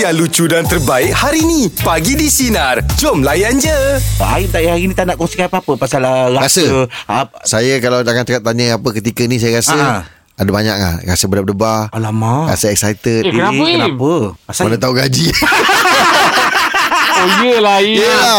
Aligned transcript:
yang 0.00 0.16
lucu 0.16 0.48
dan 0.48 0.64
terbaik 0.64 1.12
hari 1.12 1.44
ni. 1.44 1.68
Pagi 1.76 2.16
di 2.16 2.24
Sinar. 2.26 2.80
Jom 2.96 3.20
layan 3.20 3.52
je. 3.54 4.00
Aim 4.18 4.48
tak 4.48 4.64
hari 4.64 4.88
ni 4.88 4.96
tak 4.96 5.04
nak 5.04 5.14
kongsikan 5.14 5.44
apa-apa 5.44 5.76
pasal 5.76 6.00
uh, 6.00 6.32
rasa. 6.32 6.64
Rasa. 6.64 6.66
Ap- 7.04 7.36
Saya 7.44 7.76
kalau 7.78 8.00
jangan 8.00 8.24
cakap 8.24 8.42
tanya 8.42 8.80
apa 8.80 8.88
ketika 8.90 9.22
ni 9.24 9.36
saya 9.36 9.60
rasa 9.60 9.76
Ah. 9.76 10.02
ada 10.34 10.48
banyak 10.48 10.72
lah. 10.72 10.94
Rasa 11.04 11.24
berdebar-debar. 11.26 11.92
Alamak. 11.92 12.48
Rasa 12.48 12.72
excited. 12.72 13.22
Eh, 13.22 13.30
kenapa, 13.30 13.60
Im? 13.60 13.76
Kenapa? 13.76 14.12
Asal 14.48 14.62
Mana 14.64 14.76
tahu 14.78 14.96
gaji. 14.96 15.28
Oh 17.20 17.30
yelah 17.40 17.78
Im 17.78 17.96
Yelah. 17.96 18.36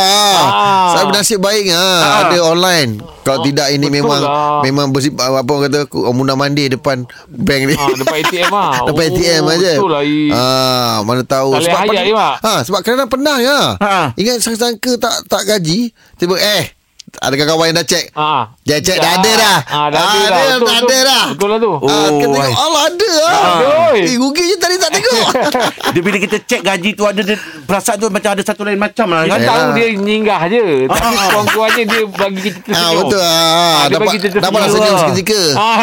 Ah. 0.49 0.89
Saya 0.91 1.03
bernasib 1.05 1.39
baik 1.39 1.69
ah. 1.69 2.25
Ada 2.25 2.37
online. 2.41 2.91
Kalau 3.21 3.45
tidak 3.45 3.69
ini 3.69 3.85
betul 3.85 4.01
memang 4.01 4.19
lah. 4.19 4.61
memang 4.61 4.89
bersih, 4.89 5.13
apa 5.13 5.45
orang 5.45 5.69
kata 5.69 5.79
muna 6.09 6.33
mandi 6.33 6.65
depan 6.67 7.05
bank 7.27 7.61
ni. 7.63 7.75
Ah, 7.75 7.93
depan 7.93 8.17
ATM 8.19 8.49
ah. 8.51 8.71
Depan 8.89 9.03
Oh, 9.03 9.11
ATM 9.13 9.43
aja. 9.47 9.71
betul 9.77 9.91
lah. 9.91 10.03
Ah, 10.33 10.93
mana 11.05 11.21
tahu 11.21 11.47
hayat, 11.53 11.69
pada- 11.85 12.01
Im, 12.03 12.17
ah. 12.17 12.33
Ha, 12.39 12.53
sebab 12.65 12.81
kerana 12.81 13.05
pernah 13.05 13.37
ya. 13.37 13.59
Ha. 13.77 14.17
Ingat 14.17 14.41
sangka 14.41 14.97
tak 14.97 15.15
tak 15.29 15.41
gaji, 15.45 15.93
tiba 16.17 16.33
eh 16.35 16.73
ada 17.13 17.33
kawan 17.35 17.65
yang 17.67 17.75
dah 17.75 17.85
check. 17.85 18.05
Ah. 18.13 18.55
Dia 18.61 18.79
check 18.79 18.95
dah 18.95 19.11
ada 19.13 19.31
dah. 19.33 19.57
Ah, 19.65 19.87
dah 19.87 19.99
ada 19.99 19.99
Ah, 19.99 19.99
dah. 19.99 20.11
dia 20.11 20.21
Betul, 20.21 20.31
dah 20.31 20.55
betul. 20.55 20.71
ada 20.71 20.97
dah. 21.03 21.23
Betul 21.27 21.47
lah 21.47 21.59
tu. 21.59 21.71
Ah, 21.73 21.79
kita 21.81 21.91
Oh, 21.91 22.31
tengok. 22.31 22.55
Allah 22.57 22.81
ada 22.83 23.11
ah. 23.21 23.35
Aduh. 23.51 23.93
Eh 24.01 24.15
rugi 24.15 24.43
je 24.45 24.55
tadi 24.55 24.75
tak 24.77 24.91
tengok. 24.91 25.27
dia 25.93 26.01
bila 26.01 26.17
kita 26.17 26.37
cek 26.39 26.61
gaji 26.61 26.89
tu 26.93 27.03
ada 27.03 27.19
dia, 27.19 27.35
perasaan 27.61 27.97
tu 27.97 28.07
macam 28.07 28.31
ada 28.31 28.41
satu 28.41 28.61
lain 28.61 28.77
macam 28.77 29.07
lah 29.09 29.23
Kita 29.23 29.33
kan. 29.33 29.43
Tahu 29.43 29.67
dia 29.73 29.87
nyinggah 29.93 30.41
je 30.47 30.63
Tapi 30.87 31.03
kurang-kurangnya 31.17 31.83
dia 31.85 32.01
bagi 32.07 32.39
kita 32.41 32.59
tersenyum 32.63 32.87
ah 32.87 32.91
betul 32.97 33.19
ah. 33.19 33.27
Ah, 33.27 33.81
dia 33.81 33.91
dapat 33.91 33.99
bagi 34.01 34.15
kita 34.17 34.27
dapat 34.37 34.59
tersenyum. 34.61 34.71
senyum 34.77 34.97
seketika. 35.01 35.41
Ah. 35.53 35.77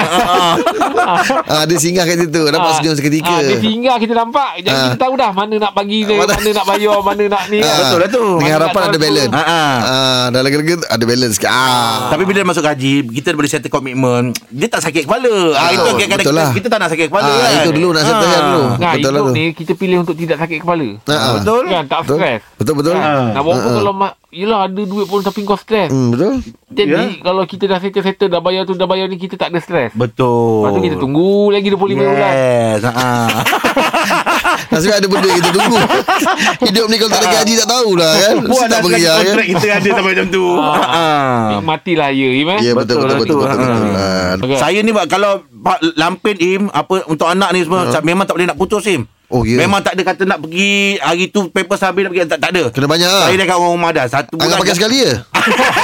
Ah 1.46 1.62
dia 1.64 1.76
singgah 1.76 2.04
kat 2.04 2.16
situ, 2.18 2.42
dapat 2.46 2.64
Ah. 2.64 2.76
senyum 2.76 2.94
seketika. 2.94 3.32
Ah, 3.32 3.40
dia 3.42 3.58
singgah 3.58 3.96
kita 3.98 4.12
nampak 4.14 4.50
Jadi 4.58 4.70
Ah. 4.70 4.84
kita 4.86 4.98
tahu 4.98 5.14
dah 5.14 5.30
Mana 5.30 5.54
nak 5.58 5.72
bagi 5.72 5.98
dia 6.02 6.16
Mana- 6.16 6.36
nak 6.54 6.66
bayar 6.66 6.98
Mana 7.00 7.24
nak 7.26 7.42
ni 7.48 7.58
Betul 7.60 7.98
lah 7.98 8.08
tu. 8.08 8.24
Dengan 8.38 8.52
harapan 8.56 8.80
ada 8.86 8.98
balance. 8.98 9.32
Ah, 9.32 9.42
ah. 9.42 9.74
Ah, 9.78 10.24
dah 10.30 10.40
lega-lega 10.40 10.74
ada 10.82 11.04
balance 11.04 11.17
sikit. 11.28 11.48
Ah. 11.48 12.08
Tapi 12.08 12.22
bila 12.22 12.40
masuk 12.44 12.62
gaji 12.62 12.94
Kita 13.10 13.32
boleh 13.32 13.46
settle 13.46 13.66
komitmen 13.68 14.30
Dia 14.48 14.66
tak 14.66 14.80
sakit 14.80 15.02
kepala 15.02 15.26
ah, 15.52 15.68
Itu 15.68 15.80
Betul, 15.80 15.94
kadang-kadang 15.96 16.18
betul 16.20 16.30
kita, 16.30 16.38
lah. 16.38 16.50
kita 16.52 16.66
tak 16.68 16.78
nak 16.78 16.88
sakit 16.88 17.06
kepala 17.08 17.26
Ah, 17.26 17.36
kan 17.36 17.50
itu 17.58 17.70
dulu 17.72 17.88
nak 17.90 18.02
settle 18.02 18.28
kan 18.28 18.40
dulu. 18.44 18.62
Nah, 18.62 18.92
Betul 18.92 19.10
lah 19.10 19.18
hidup 19.18 19.24
tu. 19.24 19.32
ni 19.34 19.44
kita 19.52 19.72
pilih 19.74 19.98
untuk 19.98 20.14
tidak 20.14 20.36
sakit 20.38 20.58
kepala. 20.60 20.88
Ah, 21.02 21.12
ah. 21.12 21.32
Betul 21.34 21.62
Kan 21.66 21.84
tak 21.84 22.00
Betul. 22.00 22.16
stres. 22.16 22.40
Betul 22.54 22.74
betul. 22.76 22.94
Ah. 22.94 23.26
Nak 23.32 23.42
walaupun 23.42 23.72
kalau 23.74 23.92
mak 23.92 24.12
Yelah 24.28 24.68
ada 24.68 24.82
duit 24.84 25.08
pun 25.08 25.24
tapi 25.24 25.40
kau 25.42 25.56
stres 25.56 25.88
Hmm, 25.88 26.12
betul. 26.12 26.44
Jadi 26.68 26.92
Ya. 26.92 27.24
kalau 27.24 27.42
kita 27.42 27.64
dah 27.64 27.78
settle-settle 27.78 28.28
Dah 28.28 28.40
bayar 28.40 28.62
tu 28.62 28.74
dah 28.74 28.84
bayar 28.84 29.08
ni 29.08 29.16
Kita 29.16 29.34
tak 29.34 29.48
ada 29.48 29.58
stres 29.58 29.88
Betul 29.90 30.60
Lepas 30.60 30.70
tu 30.70 30.82
kita 30.84 30.96
tunggu 30.96 31.48
lagi 31.48 31.64
25 31.66 31.80
bulan 31.96 32.28
Yes 32.28 32.84
ah. 32.84 33.28
Nasib 34.78 34.94
ada 34.94 35.06
benda 35.10 35.28
kita 35.34 35.50
tunggu. 35.50 35.78
Hidup 36.70 36.86
ni 36.86 36.96
kalau 37.02 37.10
tak 37.10 37.20
ada 37.26 37.28
gaji 37.42 37.52
tak 37.58 37.68
tahulah 37.68 38.12
kan. 38.14 38.34
Mesti 38.46 38.66
tak 38.70 38.80
bekerja 38.86 39.10
kan. 39.10 39.18
kontrak 39.26 39.46
kita 39.50 39.66
ada 39.74 39.88
sampai 39.90 40.12
macam 40.14 40.26
tu 40.30 40.44
ah. 40.54 41.46
Nikmatilah 41.58 42.08
ya 42.14 42.28
Im 42.30 42.48
eh 42.54 42.58
Ya 42.62 42.72
betul 42.78 42.96
betul 43.02 43.16
betul 43.18 43.36
betul 43.42 43.66
Ah. 43.98 44.38
Saya 44.62 44.78
ni 44.86 44.94
kalau 45.10 45.42
Pak 45.42 45.78
Lampin 45.98 46.36
Im 46.38 46.62
apa 46.70 47.02
untuk 47.10 47.26
anak 47.26 47.50
ni 47.50 47.66
semua 47.66 47.90
uh. 47.90 48.02
memang 48.06 48.22
tak 48.22 48.38
boleh 48.38 48.46
nak 48.46 48.54
putus 48.54 48.86
Im. 48.86 49.10
Oh, 49.28 49.44
ya. 49.44 49.60
Memang 49.60 49.84
tak 49.84 49.92
ada 49.92 50.02
kata 50.08 50.24
nak 50.24 50.40
pergi 50.40 50.96
hari 51.04 51.28
tu 51.28 51.52
paper 51.52 51.76
habis 51.76 52.00
nak 52.00 52.10
pergi 52.16 52.22
tak, 52.24 52.40
tak 52.40 52.50
ada. 52.54 52.62
Kena 52.72 52.86
banyak 52.88 53.10
ah. 53.10 53.26
Saya 53.28 53.36
dah 53.36 53.46
kat 53.50 53.56
orang 53.58 53.72
rumah 53.76 53.90
dah 53.92 54.06
satu 54.08 54.32
bulan. 54.38 54.46
Anggap 54.46 54.58
pakai 54.62 54.76
sekali 54.78 54.96
je. 55.04 55.12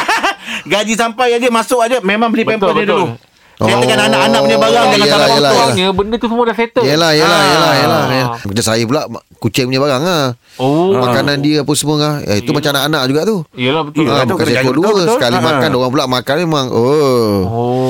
Gaji 0.72 0.94
sampai 0.96 1.28
aja 1.36 1.48
masuk 1.52 1.80
aja 1.82 2.00
memang 2.00 2.32
beli 2.32 2.48
Betul, 2.48 2.56
pamper 2.62 2.72
dia 2.78 2.86
dulu. 2.88 3.06
Settlekan 3.54 3.70
Oh. 3.96 4.04
anak-anak 4.04 4.40
punya 4.40 4.58
barang 4.58 4.74
Yelah, 4.74 4.90
jangan 4.90 5.06
salah 5.06 5.06
yelah, 5.06 5.28
potong. 5.30 5.38
yelah. 5.38 5.52
Orangnya 5.54 5.86
benda 5.90 6.16
tu 6.16 6.26
semua 6.26 6.42
dah 6.42 6.54
settle 6.54 6.82
Yelah 6.82 7.10
yelah 7.12 7.38
Ah. 7.38 7.44
yelah 7.46 7.72
yelah. 7.76 8.02
Macam 8.40 8.64
saya 8.64 8.82
pula 8.82 9.00
kucing 9.36 9.64
punya 9.66 9.78
barang 9.78 10.02
ah. 10.02 10.26
Oh 10.56 10.90
Makanan 10.96 11.36
dia 11.38 11.56
apa 11.60 11.72
semua 11.72 11.96
ah. 11.98 12.14
Eh, 12.20 12.40
itu 12.40 12.50
macam 12.50 12.70
anak-anak 12.72 13.02
juga 13.06 13.20
tu. 13.24 13.36
Yelah 13.54 13.82
betul 13.84 14.02
Yelah, 14.04 14.16
Ah, 14.16 14.24
tu 14.24 14.34
bukan 14.34 14.46
jaga. 14.48 14.70
dua 14.72 14.86
Betul. 14.88 15.06
Sekali 15.12 15.36
Ah. 15.36 15.42
makan 15.44 15.70
Orang 15.72 15.90
pula 15.90 16.04
makan 16.08 16.36
memang 16.40 16.66
Oh, 16.68 17.36
Oh 17.44 17.83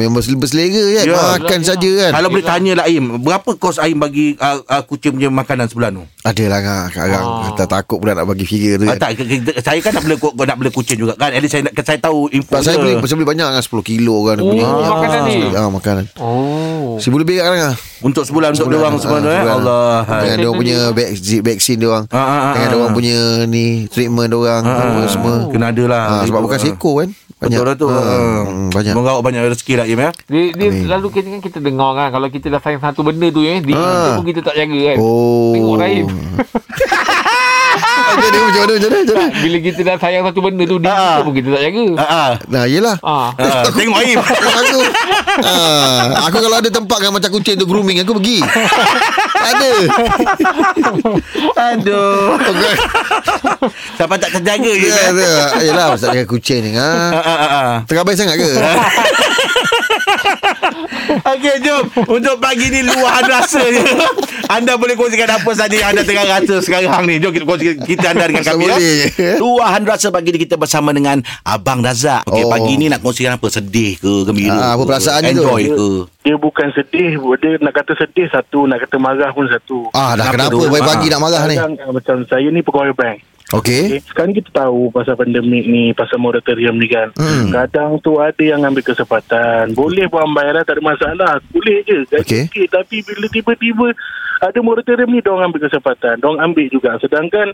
memang 0.00 0.16
bersel- 0.16 0.34
berselera 0.34 0.70
kan 0.94 1.04
Ya. 1.04 1.16
Makan 1.36 1.60
saja 1.60 1.90
kan 1.98 2.10
Kalau 2.12 2.28
boleh 2.28 2.42
tanya 2.42 2.72
lah 2.74 2.86
Im, 2.86 3.04
berapa 3.18 3.50
kos 3.54 3.76
Aim 3.76 3.96
bagi 3.96 4.34
uh, 4.34 4.58
uh, 4.60 4.82
kucing 4.82 5.12
punya 5.12 5.28
makanan 5.28 5.66
sebulan 5.66 5.90
tu? 5.92 6.04
Ada 6.20 6.44
lah 6.46 6.60
kan 6.60 6.80
Sekarang 6.88 7.22
Ah. 7.22 7.42
Kita 7.46 7.64
takut 7.66 7.96
pula 7.96 8.12
nak 8.12 8.24
bagi 8.24 8.42
figure 8.42 8.76
tu 8.76 8.84
Ah, 8.84 8.92
kan 8.92 8.98
tak, 8.98 9.10
ke- 9.16 9.28
ke- 9.42 9.60
saya 9.60 9.78
kan 9.78 9.92
nak 9.92 10.02
bela 10.02 10.16
ku- 10.16 10.32
nak 10.34 10.56
bela 10.56 10.70
kucing 10.70 10.96
juga 10.96 11.12
kan. 11.14 11.28
At 11.28 11.38
least 11.38 11.52
saya 11.52 11.62
nak 11.62 11.76
saya 11.76 11.98
tahu 11.98 12.28
info 12.30 12.48
Sebab 12.50 12.62
saya 12.62 12.76
beli 12.76 12.92
Saya 12.98 13.16
beli 13.16 13.28
banyak 13.28 13.48
kan 13.50 13.62
10 13.62 13.80
kilo 13.84 14.16
kan 14.22 14.34
dia 14.34 14.42
Oh, 14.42 14.50
punya. 14.50 14.66
makanan 14.66 15.20
ni. 15.26 15.36
Ah, 15.52 15.68
makanan 15.68 16.04
Oh 16.16 16.96
Seribu 16.96 17.18
lebih 17.18 17.38
kat 17.38 17.48
ah. 17.50 17.74
untuk 18.00 18.22
sebulan 18.22 18.52
untuk 18.52 18.66
dia 18.66 18.78
orang 18.78 18.92
ah, 18.92 18.98
semua 18.98 19.18
tu 19.18 19.26
eh. 19.26 19.36
sebulan. 19.36 19.56
Allah. 19.58 19.92
Dengan 20.18 20.36
dia 20.36 20.46
orang 20.46 20.58
punya 20.58 20.78
vaksin 21.42 21.76
dia 21.76 21.88
orang 21.88 22.04
Ah, 22.06 22.16
ah, 22.16 22.28
ah, 22.28 22.52
Dengan 22.52 22.66
dia 22.66 22.72
ah. 22.72 22.80
orang 22.80 22.94
punya 22.94 23.18
ni 23.46 23.64
Treatment 23.86 24.26
dia 24.26 24.38
orang 24.38 24.62
Semua 25.06 25.34
Kena 25.48 25.66
ada 25.68 25.84
lah. 25.86 26.04
Ah, 26.10 26.22
Sebab 26.22 26.40
bukan 26.40 26.56
ah. 26.56 26.62
seekor 26.62 26.94
kan 26.98 27.10
Banyak 27.40 27.56
Betul 27.56 27.64
lah 27.64 27.74
tu. 27.74 27.86
Hmm, 27.88 28.68
Banyak 28.68 28.92
Semoga 28.92 29.08
awak 29.10 29.24
banyak 29.24 29.40
rezeki 29.48 29.74
lah 29.74 29.86
Im 29.86 29.96
ya. 29.98 30.10
dia, 30.24 30.42
dia 30.52 30.68
Amin. 30.70 30.84
lalu 30.86 31.06
kita 31.10 31.26
kan 31.30 31.40
kita 31.40 31.58
dengar 31.58 31.90
kan 31.94 32.08
Kalau 32.10 32.28
kita 32.28 32.46
dah 32.46 32.60
sayang 32.60 32.82
satu 32.82 33.00
benda 33.00 33.26
tu 33.26 33.40
eh 33.40 33.58
Di 33.58 33.72
Ah. 33.72 33.80
kita 33.80 34.10
pun 34.14 34.26
kita 34.26 34.40
tak 34.42 34.54
jaga 34.54 34.78
kan 34.84 34.96
Oh 34.98 35.50
Tengok 35.50 35.76
Rahim 35.78 36.06
Jadi 38.12 38.36
macam 38.36 38.60
mana 38.60 38.72
macam 38.74 38.90
mana 38.90 38.98
macam 38.98 39.16
mana 39.16 39.26
Bila 39.32 39.56
kita 39.58 39.80
dah 39.80 39.96
sayang 39.96 40.22
satu 40.22 40.40
benda 40.42 40.64
tu 40.64 40.76
Di 40.76 40.84
Ah. 40.84 41.00
kita 41.16 41.22
pun 41.22 41.32
kita 41.32 41.48
tak 41.50 41.62
jaga 41.64 41.84
Ah, 41.96 42.04
ah. 42.04 42.30
Nah 42.46 42.64
yelah 42.66 42.96
Ah. 43.00 43.32
Ah, 43.32 43.64
tengok 43.70 43.96
Aim. 43.96 44.16
aku 44.20 44.80
Aku 46.22 46.36
kalau 46.38 46.56
ada 46.56 46.68
tempat 46.68 46.98
kan 46.98 47.10
Macam 47.10 47.30
kucing 47.30 47.56
tu 47.56 47.64
grooming 47.64 48.04
Aku 48.04 48.12
pergi 48.14 48.44
Ada 49.40 49.70
Aduh. 51.72 52.36
Siapa 53.96 54.14
tak 54.20 54.30
terjaga 54.40 54.70
je. 54.70 54.88
Ya, 54.88 55.10
kan? 55.10 55.60
Yelah 55.64 55.86
Pasal 55.96 56.08
dengan 56.12 56.28
kucing 56.28 56.60
ni 56.64 56.70
ha? 56.76 56.90
Ah, 57.12 57.20
ah, 57.20 57.40
ah. 57.44 57.72
Terabai 57.88 58.14
sangat 58.16 58.36
ke 58.36 58.48
Okey, 61.10 61.54
jom. 61.60 61.84
Untuk 62.08 62.38
pagi 62.38 62.66
ni 62.68 62.80
luahan 62.82 63.24
rasa 63.26 63.62
je. 63.62 63.82
Anda 64.48 64.74
boleh 64.74 64.94
kongsikan 64.94 65.28
apa 65.28 65.50
saja 65.52 65.72
yang 65.72 65.90
anda 65.90 66.02
tengah 66.02 66.24
rasa 66.24 66.56
sekarang 66.58 67.02
ni. 67.04 67.16
Jom 67.16 67.30
kita 67.30 67.44
kongsikan 67.44 67.74
kita 67.80 68.06
anda 68.08 68.24
dengan 68.26 68.44
kami. 68.44 68.64
Ya. 68.66 68.78
Luahan 69.36 69.82
rasa 69.82 70.08
pagi 70.08 70.30
ni 70.30 70.38
kita 70.38 70.54
bersama 70.54 70.90
dengan 70.90 71.18
Abang 71.42 71.80
Razak. 71.80 72.24
Okey, 72.24 72.42
Oh. 72.42 72.48
pagi 72.48 72.74
ni 72.74 72.86
nak 72.86 73.00
kongsikan 73.00 73.34
apa? 73.34 73.46
Sedih 73.48 73.94
ke? 73.94 74.12
Gembira 74.22 74.54
Ah, 74.54 74.70
apa 74.72 74.82
ke? 74.82 74.88
perasaan 74.88 75.20
dia 75.20 75.32
tu? 75.32 75.42
Enjoy 75.42 75.62
ke? 75.68 75.90
dia 76.20 76.36
bukan 76.36 76.68
sedih 76.70 77.16
dia 77.16 77.56
nak 77.58 77.72
kata 77.72 77.96
sedih 77.96 78.28
satu 78.28 78.68
nak 78.68 78.84
kata 78.84 79.00
marah 79.00 79.32
pun 79.32 79.48
satu 79.48 79.88
Ah 79.90 80.12
dah 80.12 80.28
Kenapa 80.28 80.52
kenapa 80.52 80.60
tu? 80.60 80.68
Pagi-pagi 80.68 81.06
Ah. 81.06 81.10
nak 81.10 81.20
marah 81.22 81.42
ni 81.42 81.56
ah, 81.56 81.68
macam 81.90 82.16
saya 82.28 82.44
ni 82.46 82.60
pegawai 82.60 82.92
bank 82.92 83.16
Okey 83.50 83.98
okay. 83.98 84.00
sekarang 84.06 84.30
kita 84.30 84.50
tahu 84.54 84.90
pasal 84.90 85.14
pandemik 85.14 85.64
ni 85.64 85.90
pasal 85.90 86.16
moratorium 86.16 86.78
ni 86.78 86.86
kan 86.86 87.10
Hmm. 87.18 87.50
kadang 87.50 87.98
tu 87.98 88.16
ada 88.16 88.38
yang 88.38 88.62
ambil 88.62 88.80
kesempatan 88.80 89.74
boleh 89.74 90.06
buat 90.06 90.22
bayaran 90.30 90.62
tak 90.62 90.78
ada 90.78 90.84
masalah 90.84 91.32
boleh 91.50 91.82
je 91.82 92.06
gaji 92.06 92.22
Okey. 92.22 92.42
okay. 92.46 92.66
tapi 92.66 93.02
bila 93.02 93.26
tiba-tiba 93.26 93.86
ada 94.40 94.58
moratorium 94.60 95.10
ni 95.10 95.18
diorang 95.18 95.50
ambil 95.50 95.66
kesempatan 95.66 96.16
diorang 96.16 96.40
ambil 96.40 96.66
juga 96.66 96.94
sedangkan 96.96 97.50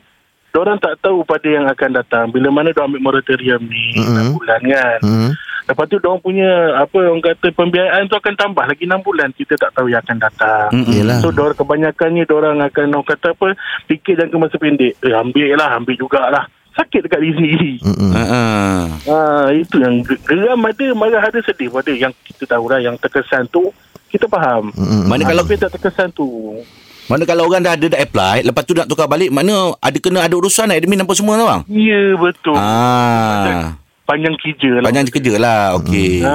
diorang 0.53 0.77
tak 0.77 0.97
tahu 1.01 1.21
pada 1.23 1.45
yang 1.45 1.65
akan 1.65 1.91
datang 1.95 2.25
bila 2.29 2.49
mana 2.49 2.71
diorang 2.71 2.93
ambil 2.93 3.13
moratorium 3.13 3.61
ni. 3.65 3.97
6 3.97 4.37
bulan 4.37 4.61
kan 4.63 4.99
hmm. 5.01 5.31
Lepas 5.67 5.85
tu 5.87 5.99
diorang 5.99 6.23
punya 6.23 6.47
apa 6.79 6.95
orang 6.95 7.19
kata 7.19 7.51
pembiayaan 7.51 8.07
tu 8.07 8.15
akan 8.15 8.35
tambah 8.35 8.63
lagi 8.63 8.87
6 8.87 9.03
bulan 9.03 9.35
kita 9.35 9.59
tak 9.59 9.75
tahu 9.75 9.91
yang 9.91 9.99
akan 9.99 10.19
datang. 10.19 10.71
Yelah 10.87 11.19
So 11.19 11.35
diorang 11.35 11.59
kebanyakannya 11.59 12.23
diorang 12.23 12.63
akan 12.63 12.87
orang 12.93 13.09
kata 13.09 13.35
apa 13.35 13.59
fikir 13.85 14.15
jangka 14.15 14.37
masa 14.39 14.57
pendek. 14.57 14.95
Eh 15.01 15.11
ambil 15.11 15.59
lah, 15.59 15.75
ambil 15.75 15.99
jugalah. 15.99 16.47
Sakit 16.73 17.03
dekat 17.03 17.19
diri 17.19 17.35
sendiri. 17.35 17.73
Ah, 18.13 18.21
ah. 18.21 18.81
Ha, 19.09 19.17
itu 19.51 19.81
yang 19.81 20.05
ge- 20.05 20.21
geram 20.23 20.61
ada, 20.61 20.87
marah 20.93 21.25
ada, 21.25 21.41
sedih 21.41 21.73
pun 21.73 21.81
ada. 21.81 21.89
Yang 21.89 22.13
kita 22.23 22.53
tahu 22.53 22.69
lah 22.69 22.79
yang 22.79 22.95
terkesan 22.95 23.49
tu 23.49 23.73
kita 24.07 24.29
faham. 24.29 24.71
Mm-mm. 24.71 25.09
Mana 25.09 25.25
kalau 25.25 25.43
tapi 25.43 25.57
tak 25.57 25.73
terkesan 25.73 26.13
tu. 26.13 26.61
mana 27.07 27.25
kalau 27.25 27.49
orang 27.49 27.65
dah 27.65 27.75
ada 27.75 27.87
dah 27.89 27.97
apply, 27.97 28.45
lepas 28.45 28.63
tu 28.63 28.75
nak 28.75 28.87
tukar 28.87 29.09
balik, 29.09 29.31
mana 29.31 29.73
ada 29.79 29.95
kena 29.97 30.21
ada 30.21 30.35
urusan 30.35 30.69
admin 30.69 31.01
apa 31.01 31.15
semua 31.17 31.35
tu 31.35 31.47
bang? 31.49 31.63
Ya 31.71 32.03
betul. 32.13 32.59
Ah. 32.61 33.79
Panjang 34.07 34.39
kerja 34.39 34.71
lah. 34.73 34.87
Panjang 34.87 35.07
kerja 35.11 35.35
lah. 35.37 35.63
Okey. 35.77 36.23
Ha, 36.23 36.35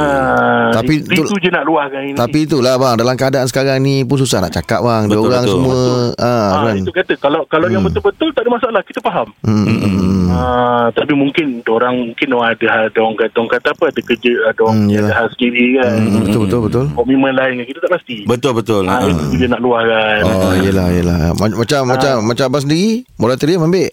Tapi 0.74 0.94
itu, 1.00 1.16
tu- 1.16 1.24
itu 1.26 1.36
je 1.40 1.50
nak 1.50 1.64
luahkan 1.64 2.04
ini. 2.04 2.14
Tapi 2.14 2.44
itulah 2.44 2.76
bang 2.76 2.96
Dalam 2.96 3.16
keadaan 3.16 3.48
sekarang 3.48 3.80
ni 3.80 4.04
pun 4.04 4.18
susah 4.18 4.40
nak 4.40 4.52
cakap 4.52 4.80
bang 4.82 5.08
Dia 5.08 5.16
Betul, 5.16 5.26
orang 5.26 5.42
betul. 5.42 5.56
semua 5.58 5.80
ah, 6.20 6.28
ha, 6.28 6.64
kan? 6.66 6.76
itu 6.78 6.92
kata 6.92 7.14
kalau 7.18 7.42
kalau 7.46 7.68
yang 7.68 7.80
betul-betul 7.82 8.28
tak 8.30 8.44
ada 8.44 8.52
masalah 8.52 8.82
kita 8.84 9.00
faham. 9.00 9.28
Hmm, 9.42 9.64
hmm, 9.64 9.80
hmm. 9.82 10.28
Ah, 10.30 10.88
tapi 10.90 11.12
mungkin 11.14 11.64
orang 11.66 11.96
mungkin 12.06 12.28
orang 12.34 12.50
ada 12.52 12.66
hal 12.68 12.84
orang 12.90 13.16
kata 13.18 13.36
orang 13.36 13.52
kata 13.54 13.68
apa 13.70 13.84
ada 13.88 14.02
kerja 14.02 14.32
ada 14.46 14.60
orang 14.62 14.78
Hmm, 14.82 14.98
ada 14.98 15.14
hal 15.14 15.28
sendiri 15.30 15.66
kan. 15.78 15.92
Hmm, 15.94 16.22
Betul 16.22 16.40
betul 16.42 16.60
betul 16.62 16.86
Komitmen 16.92 17.34
lain 17.34 17.54
kan 17.54 17.66
kita 17.66 17.80
tak 17.80 17.92
pasti. 17.94 18.16
Betul 18.26 18.52
betul. 18.54 18.84
Ah. 18.86 19.00
itu 19.02 19.36
dia 19.38 19.48
nak 19.48 19.60
luahkan. 19.60 20.20
Oh 20.24 20.54
yelah 20.58 20.88
yelah 20.92 21.22
Ma- 21.34 21.58
Macam 21.58 21.88
macam 21.88 22.14
macam 22.22 22.46
abang 22.46 22.64
sendiri 22.64 23.08
Moratorium 23.16 23.64
ambil 23.64 23.92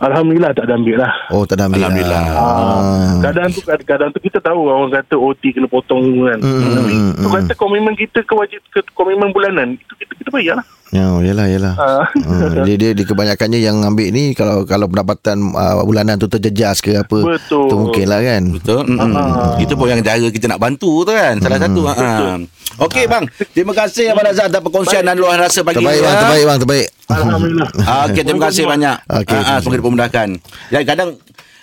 Alhamdulillah 0.00 0.56
tak 0.56 0.64
ada 0.64 0.80
ambil 0.80 0.96
lah. 0.96 1.12
Oh 1.28 1.44
tak 1.44 1.60
ada 1.60 1.68
ambil 1.68 1.84
Alhamdulillah. 1.84 2.22
lah. 2.24 2.40
Ah. 2.40 3.12
Kadang 3.20 3.52
tu 3.52 3.60
kadang 3.84 4.08
tu 4.16 4.18
kita 4.24 4.40
tahu 4.40 4.64
orang 4.64 4.88
kata 4.96 5.14
OT 5.20 5.52
kena 5.52 5.68
potong 5.68 6.24
kan. 6.24 6.40
Hmm, 6.40 6.72
Tapi 6.72 6.92
hmm, 6.96 7.12
tu 7.20 7.28
kata 7.28 7.52
komitmen 7.52 7.92
kita 7.92 8.24
kewajib 8.24 8.64
ke 8.72 8.80
komitmen 8.96 9.28
bulanan 9.28 9.76
itu 9.76 9.92
kita 10.00 10.12
kita 10.16 10.30
bayar 10.32 10.56
lah. 10.56 10.66
Ya, 10.90 11.06
yalah, 11.22 11.46
yalah. 11.46 11.74
Ah. 11.78 12.02
Hmm, 12.16 12.66
dia, 12.66 12.74
dia, 12.80 12.90
dia 12.96 13.04
kebanyakannya 13.06 13.60
yang 13.62 13.78
ambil 13.84 14.08
ni 14.10 14.32
kalau 14.32 14.64
kalau 14.64 14.88
pendapatan 14.88 15.52
uh, 15.52 15.84
bulanan 15.84 16.16
tu 16.16 16.26
terjejas 16.32 16.80
ke 16.80 16.96
apa. 16.96 17.36
Betul. 17.36 17.68
Tu 17.68 17.76
mungkin 17.76 18.06
lah 18.08 18.20
kan. 18.24 18.42
Betul. 18.56 18.82
Mm-mm. 18.88 19.14
Ah. 19.14 19.60
Itu 19.60 19.76
pun 19.76 19.86
yang 19.92 20.00
cara 20.00 20.16
kita 20.16 20.48
nak 20.48 20.64
bantu 20.64 21.04
tu 21.04 21.12
kan. 21.12 21.36
Salah 21.38 21.60
satu. 21.60 21.80
Ha. 21.84 22.40
Okey 22.88 23.04
bang. 23.04 23.28
Terima 23.52 23.76
kasih 23.76 24.16
Abang 24.16 24.24
Razak 24.24 24.48
atas 24.48 24.60
perkongsian 24.64 25.04
dan 25.04 25.20
luahan 25.20 25.44
rasa 25.44 25.60
pagi 25.60 25.78
Terbaik 25.82 26.00
ni, 26.00 26.06
bang, 26.08 26.16
terbaik 26.16 26.44
bang, 26.48 26.58
terbaik. 26.64 26.88
Alhamdulillah. 27.10 27.68
Ah, 27.90 28.06
Okey, 28.06 28.22
terima 28.22 28.42
kasih 28.48 28.64
banyak. 28.64 28.96
Okey, 29.06 29.34
Ah, 29.36 29.50
ah, 29.50 29.58
semoga 29.58 29.76
dipermudahkan. 29.82 30.28
Ya, 30.70 30.80
kadang 30.86 31.18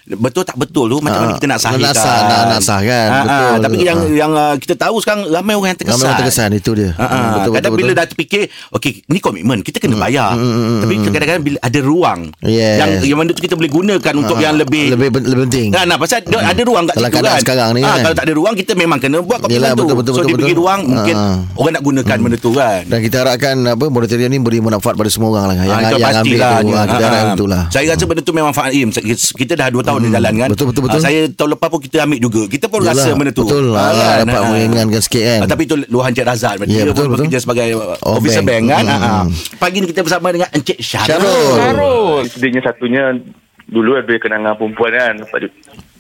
betul 0.10 0.42
tak 0.42 0.56
betul 0.56 0.88
tu 0.88 0.98
macam 0.98 1.18
Ah, 1.18 1.24
mana 1.26 1.36
kita 1.36 1.48
nak 1.48 1.60
sahihkan. 1.60 1.84
nak 1.84 1.96
sah, 1.98 2.20
nak- 2.24 2.48
nak 2.48 2.62
sah 2.62 2.80
kan. 2.80 3.08
Ah, 3.08 3.18
ah, 3.18 3.26
Betul. 3.28 3.56
tapi 3.60 3.76
yang 3.82 3.98
Ah. 3.98 4.08
yang 4.14 4.32
ah, 4.34 4.54
kita 4.56 4.74
tahu 4.78 4.96
sekarang 4.98 5.28
ramai 5.28 5.54
orang 5.54 5.70
yang 5.70 5.78
terkesan. 5.78 5.94
Ramai 5.94 6.08
orang 6.08 6.20
terkesan, 6.22 6.50
itu 6.54 6.72
dia. 6.74 6.90
Ah, 6.92 7.02
ah. 7.02 7.08
Hmm, 7.10 7.28
betul, 7.34 7.52
kadang 7.52 7.52
betul, 7.66 7.72
bila 7.78 7.88
betul. 7.90 7.98
dah 7.98 8.06
terfikir 8.08 8.42
okey 8.72 8.92
ni 9.06 9.20
komitmen 9.20 9.58
kita 9.60 9.78
kena 9.78 9.96
bayar. 9.98 10.32
Tapi 10.80 10.94
kadang-kadang 11.04 11.44
bila 11.44 11.58
ada 11.60 11.80
ruang 11.82 12.20
Yes. 12.40 12.78
yang 12.78 12.90
yang 13.04 13.18
mana 13.18 13.30
tu 13.30 13.42
kita 13.42 13.54
boleh 13.54 13.68
gunakan 13.70 14.14
untuk 14.16 14.36
Ah, 14.36 14.44
yang 14.44 14.56
lebih 14.56 14.86
lebih 14.90 15.08
lebih 15.18 15.44
penting. 15.44 15.68
Kan 15.70 15.86
nah, 15.86 15.98
pasal 15.98 16.22
dia 16.22 16.40
ada 16.40 16.62
ruang 16.62 16.84
kat 16.86 16.96
Dalam 16.96 17.10
situ 17.10 17.26
kan. 17.26 17.40
sekarang 17.42 17.70
ni 17.74 17.82
Ah, 17.82 17.88
kan. 17.90 18.00
Kalau 18.02 18.16
tak 18.16 18.26
ada 18.26 18.34
ruang 18.34 18.54
kita 18.56 18.72
memang 18.74 18.98
kena 18.98 19.18
buat 19.20 19.40
komitmen 19.40 19.60
Yelah, 19.60 19.72
tu. 19.74 19.84
betul, 19.84 19.96
betul, 19.98 20.14
so 20.14 20.18
betul, 20.18 20.30
dia 20.30 20.36
bagi 20.38 20.48
betul. 20.50 20.62
ruang 20.62 20.80
mungkin 20.86 21.16
Ah. 21.18 21.36
orang 21.54 21.74
nak 21.74 21.84
gunakan 21.84 22.18
benda 22.22 22.38
tu 22.38 22.52
kan. 22.54 22.82
Dan 22.86 23.00
kita 23.02 23.16
harapkan 23.20 23.56
apa 23.68 23.86
moratorium 23.88 24.30
ni 24.30 24.38
beri 24.38 24.60
manfaat 24.60 24.94
pada 24.94 25.10
semua 25.10 25.30
orang 25.34 25.46
lah. 25.50 25.56
Yang, 25.58 25.68
Ah, 25.68 25.92
yang 25.92 26.16
ambil 26.18 26.38
tu. 26.38 26.46
ah, 26.46 26.56
Kita 26.58 26.72
Ah, 26.78 26.86
harapkan 26.88 27.12
ah. 27.20 27.32
betul 27.34 27.48
lah. 27.50 27.64
Saya 27.68 27.86
rasa 27.90 28.04
benda 28.06 28.22
tu 28.22 28.32
memang 28.32 28.54
Fahim. 28.54 28.88
Kita 29.34 29.54
dah 29.54 29.68
2 29.68 29.82
tahun 29.82 29.97
di 30.00 30.10
jalan 30.10 30.34
kan. 30.36 30.50
Betul, 30.50 30.66
betul, 30.68 30.82
betul. 30.84 30.98
Ah, 30.98 31.04
Saya 31.04 31.22
tahun 31.30 31.50
lepas 31.54 31.68
pun 31.68 31.80
kita 31.80 31.98
ambil 32.02 32.20
juga. 32.20 32.42
Kita 32.46 32.66
pun 32.66 32.80
Yalah, 32.80 32.94
rasa 32.96 33.10
benda 33.14 33.32
tu. 33.32 33.44
betul. 33.44 33.66
Ah, 33.72 33.90
Ah, 33.90 34.16
dapat 34.22 34.42
meringankan 34.48 35.00
sikit 35.00 35.22
kan. 35.22 35.40
Ah, 35.40 35.48
Tapi 35.48 35.62
itu 35.64 35.76
luahan 35.88 36.12
Cik 36.12 36.26
Razak. 36.26 36.54
Ya, 36.60 36.66
Dia 36.66 36.84
betul, 36.84 36.94
pun 36.94 37.04
betul. 37.08 37.12
bekerja 37.24 37.38
sebagai 37.40 37.68
Oh, 38.00 38.16
officer 38.16 38.42
bank, 38.42 38.64
bank. 38.64 38.66
kan. 38.70 38.84
Hmm, 38.84 38.94
Ah, 38.94 39.00
ah. 39.00 39.24
hmm. 39.24 39.58
Pagi 39.58 39.78
ni 39.80 39.88
kita 39.88 40.02
bersama 40.02 40.28
dengan 40.30 40.50
Encik 40.50 40.78
Syarul. 40.78 41.08
Syarul. 41.08 41.54
Syarul. 41.56 42.20
Sedihnya 42.28 42.62
satunya 42.62 43.04
dulu 43.68 44.00
ada 44.00 44.14
kenangan 44.16 44.56
perempuan 44.56 44.92
kan 44.96 45.14
dapat 45.20 45.52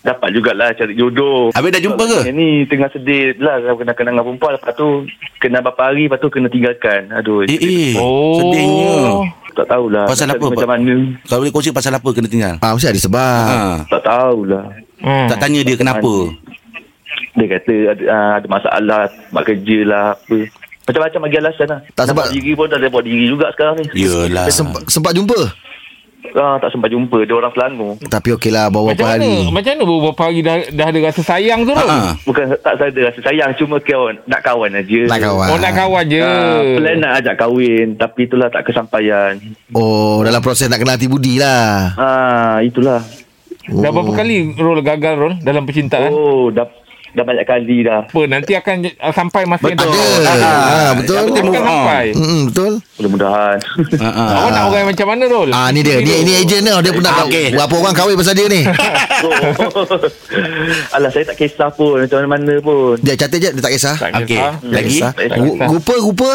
dapat 0.07 0.29
jugalah 0.31 0.71
cari 0.71 0.95
jodoh. 0.95 1.51
Habis 1.51 1.69
dah 1.75 1.81
jumpa 1.83 2.03
ke? 2.07 2.19
Ni 2.31 2.63
tengah 2.63 2.87
sedih 2.95 3.35
lah 3.43 3.59
kalau 3.59 3.75
kena 3.75 3.93
kenangan 3.93 4.23
perempuan 4.23 4.51
lepas 4.55 4.73
tu 4.79 5.03
kena 5.43 5.59
berapa 5.59 5.81
hari 5.91 6.07
lepas 6.07 6.19
tu 6.23 6.31
kena 6.31 6.47
tinggalkan. 6.47 7.11
Aduh. 7.11 7.43
Eh, 7.43 7.59
eh. 7.59 7.91
Oh. 7.99 8.39
Sedihnya. 8.39 8.95
Tak 9.57 9.67
tahulah. 9.73 10.05
Pasal 10.05 10.29
Tak 10.29 10.37
apa, 10.37 10.53
Macam 10.53 10.69
mana. 10.69 10.95
Kalau 11.25 11.39
boleh 11.41 11.51
kongsi 11.51 11.73
pasal 11.73 11.91
apa 11.97 12.09
kena 12.13 12.29
tinggal? 12.29 12.55
Ah, 12.61 12.71
mesti 12.77 12.87
ada 12.87 13.01
sebab. 13.01 13.45
Ha. 13.49 13.59
Tak 13.89 14.01
tahulah. 14.05 14.65
Hmm. 15.01 15.27
Tak 15.27 15.37
tanya 15.41 15.59
dia 15.65 15.75
kenapa. 15.75 16.13
Dia 17.37 17.45
kata 17.57 17.75
ada, 17.93 18.03
ah, 18.09 18.33
ada 18.37 18.47
masalah 18.47 19.01
buat 19.33 19.43
kerja 19.43 19.77
lah 19.85 20.13
apa. 20.13 20.37
Macam-macam 20.87 21.19
bagi 21.27 21.37
alasan 21.41 21.67
lah. 21.67 21.79
Tak 21.97 22.05
sebab- 22.07 22.31
buat 22.31 22.31
diri 22.31 22.51
pun 22.55 22.65
tak 22.71 22.79
buat 22.87 23.03
diri 23.03 23.25
juga 23.27 23.51
sekarang 23.51 23.75
ni. 23.81 23.85
Yelah. 23.97 24.47
Sempat, 24.47 24.87
sempat 24.87 25.11
jumpa. 25.17 25.35
Ah, 26.33 26.57
tak 26.57 26.69
sempat 26.69 26.89
jumpa. 26.89 27.23
Dia 27.23 27.33
orang 27.33 27.53
Selangor. 27.53 27.93
Tapi 28.03 28.29
okey 28.35 28.51
lah 28.51 28.67
bawa 28.67 28.91
Macam 28.91 29.05
berapa 29.05 29.17
mana? 29.17 29.25
hari. 29.25 29.53
Macam 29.53 29.71
mana 29.71 29.83
beberapa 29.85 30.21
hari 30.21 30.39
dah, 30.41 30.55
dah 30.69 30.85
ada 30.89 30.99
rasa 31.01 31.21
sayang 31.23 31.59
tu? 31.63 31.73
Ha. 31.73 31.85
Bukan 32.25 32.43
tak 32.57 32.73
saya 32.77 32.89
ada 32.89 33.01
rasa 33.07 33.19
sayang. 33.21 33.49
Cuma 33.55 33.75
kawan, 33.77 34.15
nak 34.25 34.41
kawan 34.41 34.71
aja. 34.73 35.01
Nak 35.07 35.19
kawan. 35.19 35.47
Oh 35.47 35.57
nak 35.57 35.73
kawan 35.73 36.05
je. 36.05 36.21
Ah, 36.21 36.61
plan 36.77 36.97
nak 36.97 37.11
ajak 37.21 37.35
kahwin 37.37 37.87
tapi 37.95 38.19
itulah 38.25 38.47
tak 38.49 38.63
kesampaian. 38.65 39.33
Oh, 39.71 40.21
dalam 40.21 40.41
proses 40.41 40.67
nak 40.67 40.77
kenal 40.77 40.97
hati 40.97 41.07
budi 41.07 41.37
lah. 41.37 41.93
Ah, 41.95 42.57
itulah. 42.59 43.01
Dah 43.67 43.91
berapa 43.91 44.11
kali 44.15 44.55
Rol 44.55 44.79
gagal 44.79 45.13
Rol 45.15 45.33
dalam 45.43 45.67
percintaan? 45.67 46.07
Oh, 46.07 46.49
dah 46.49 46.65
dah 47.09 47.23
banyak 47.23 47.43
kali 47.43 47.77
dah. 47.81 48.03
Apa 48.03 48.21
nanti 48.25 48.51
akan 48.53 48.75
uh, 48.93 49.11
sampai 49.11 49.41
masa 49.43 49.63
yang 49.65 49.75
Ada. 49.75 49.87
tepat. 49.87 50.25
Ah, 50.67 50.91
betul. 50.93 51.15
Akan 51.17 51.29
Move 51.39 51.55
on. 51.55 51.63
sampai. 51.63 52.05
Hmm, 52.11 52.41
betul. 52.45 52.73
Mudah-mudahan. 52.95 53.57
Ha, 53.95 54.09
ha. 54.17 54.23
Awak 54.33 54.49
nak 54.49 54.63
orang 54.65 54.85
macam 54.87 55.07
mana 55.07 55.23
Rol? 55.25 55.49
Ah 55.49 55.67
ni 55.69 55.79
dia. 55.81 55.97
Ni 55.97 56.13
ni 56.21 56.33
ejen 56.35 56.61
dia. 56.61 56.75
Dia 56.77 56.91
pernah 56.91 57.13
Ah, 57.13 57.25
okey. 57.25 57.47
berapa 57.51 57.73
orang 57.75 57.93
kahwin 57.93 58.15
pasal 58.15 58.33
dia 58.33 58.47
ni. 58.47 58.61
Alah, 60.91 61.09
saya 61.09 61.23
tak 61.25 61.37
kisah 61.37 61.69
pun 61.69 61.97
macam 61.99 62.19
mana 62.23 62.53
pun. 62.59 62.97
Dia 62.99 63.15
catat 63.15 63.37
je 63.37 63.49
dia 63.49 63.61
tak 63.61 63.71
kisah. 63.71 63.95
Tak 63.95 64.11
Okey. 64.17 64.27
kisah. 64.33 64.53
Tak 64.53 64.71
Lagi? 64.71 64.87
kisah. 64.89 65.11
Tak 65.13 65.37
Ru- 65.37 65.55
kisah. 65.55 65.67
Rupa 65.69 65.93
rupa. 65.97 66.31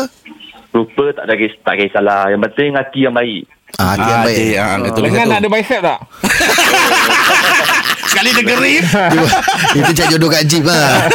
Rupa 0.72 1.04
tak 1.12 1.24
ada 1.26 1.34
kisah, 1.36 1.60
tak 1.60 1.74
kisahlah. 1.78 2.22
Yang 2.28 2.40
penting 2.46 2.70
hati 2.72 3.00
yang 3.02 3.12
baik. 3.12 3.42
Ah, 3.74 3.88
hati 3.90 4.04
yang 4.04 4.12
Ah, 4.14 4.26
baik. 4.26 4.36
Cik, 4.38 4.52
ah, 4.54 4.76
betul 4.78 5.02
Lengan 5.02 5.16
betul. 5.18 5.28
nak 5.28 5.38
ada 5.38 5.48
bicep 5.50 5.80
tak? 5.80 5.98
Sekali 8.12 8.28
dia 8.30 8.44
gerip. 8.44 8.84
Itu 9.80 9.90
cari 9.94 10.08
jodoh 10.10 10.28
kat 10.28 10.44
Jeep 10.44 10.62
lah. 10.62 11.08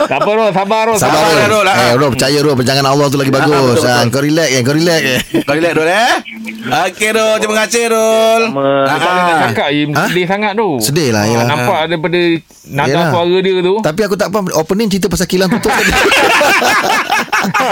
tak 0.00 0.18
apa 0.18 0.26
Rol, 0.26 0.50
sabar 0.50 0.82
Rol. 0.84 0.98
Sabar 0.98 1.22
Sabar, 1.22 1.46
Rol. 1.48 1.68
Eh 1.68 1.92
Rol 1.94 2.10
percaya 2.10 2.38
Rol 2.42 2.56
Pejangan 2.58 2.86
Allah 2.88 3.06
tu 3.06 3.14
lagi 3.14 3.30
bagus. 3.30 3.78
betul, 3.78 3.86
Ah, 3.86 4.02
betul. 4.02 4.10
Kau 4.10 4.22
relax 4.22 4.48
eh. 4.50 4.60
Kau 4.60 4.74
relax 4.74 5.00
eh. 5.00 5.18
Kau 5.46 5.54
relax 5.54 5.72
Rol 5.72 5.86
eh. 5.86 6.10
Okey 6.52 7.08
Rol, 7.10 7.34
terima 7.36 7.54
kasih 7.60 7.84
Rol. 7.88 8.42
Sama. 8.48 8.66
Ah, 8.84 8.96
nak 8.96 9.36
cakap 9.48 9.68
je 9.68 9.82
Ha? 9.90 10.02
Sedih 10.06 10.26
sangat 10.26 10.52
tu 10.54 10.68
Sedih 10.78 11.08
lah, 11.10 11.22
Ah, 11.22 11.26
yelah. 11.26 11.46
Nampak 11.46 11.80
daripada 11.86 12.18
Nada 12.66 12.86
Yelah. 12.88 13.08
suara 13.10 13.36
dia 13.36 13.52
tu 13.60 13.74
Tapi 13.80 14.00
aku 14.02 14.14
tak 14.14 14.28
faham 14.28 14.46
Opening 14.52 14.88
cerita 14.88 15.06
pasal 15.06 15.26
kilang 15.26 15.48
tutup 15.48 15.70
tadi 15.70 15.90